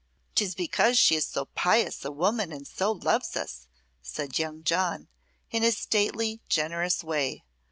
"'Tis 0.33 0.55
because 0.55 0.97
she 0.97 1.13
is 1.13 1.27
so 1.27 1.45
pious 1.53 2.03
a 2.03 2.09
woman 2.11 2.51
and 2.51 2.65
so 2.67 2.91
loves 2.91 3.35
us," 3.37 3.67
said 4.01 4.39
young 4.39 4.63
John, 4.63 5.09
in 5.51 5.61
his 5.61 5.77
stately, 5.77 6.41
generous 6.49 7.03
way. 7.03 7.43